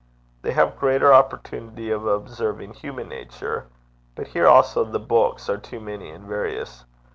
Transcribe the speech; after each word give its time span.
They 0.41 0.53
have 0.53 0.79
greater 0.79 1.13
opportunity 1.13 1.91
of 1.91 2.07
observing 2.07 2.73
human 2.73 3.07
nature; 3.09 3.67
but 4.15 4.29
here 4.29 4.47
also 4.47 4.83
the 4.83 4.97
books 4.97 5.47
are 5.47 5.59
too 5.59 5.79
many 5.79 6.09
and 6.09 6.25
various. 6.25 6.85